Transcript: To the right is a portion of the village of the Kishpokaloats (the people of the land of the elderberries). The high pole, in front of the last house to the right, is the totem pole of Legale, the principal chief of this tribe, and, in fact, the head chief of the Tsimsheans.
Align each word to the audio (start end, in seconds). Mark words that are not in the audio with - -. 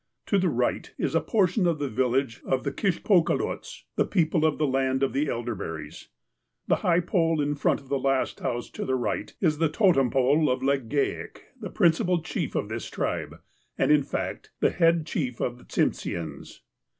To 0.25 0.39
the 0.39 0.49
right 0.49 0.91
is 0.97 1.13
a 1.13 1.21
portion 1.21 1.67
of 1.67 1.77
the 1.77 1.87
village 1.87 2.41
of 2.43 2.63
the 2.63 2.71
Kishpokaloats 2.71 3.83
(the 3.97 4.03
people 4.03 4.45
of 4.45 4.57
the 4.57 4.65
land 4.65 5.03
of 5.03 5.13
the 5.13 5.27
elderberries). 5.29 6.07
The 6.67 6.77
high 6.77 7.01
pole, 7.01 7.39
in 7.39 7.53
front 7.53 7.81
of 7.81 7.89
the 7.89 7.99
last 7.99 8.39
house 8.39 8.71
to 8.71 8.83
the 8.83 8.95
right, 8.95 9.31
is 9.41 9.59
the 9.59 9.69
totem 9.69 10.09
pole 10.09 10.49
of 10.49 10.63
Legale, 10.63 11.29
the 11.59 11.69
principal 11.69 12.23
chief 12.23 12.55
of 12.55 12.67
this 12.67 12.89
tribe, 12.89 13.41
and, 13.77 13.91
in 13.91 14.01
fact, 14.01 14.49
the 14.59 14.71
head 14.71 15.05
chief 15.05 15.39
of 15.39 15.59
the 15.59 15.65
Tsimsheans. 15.65 16.61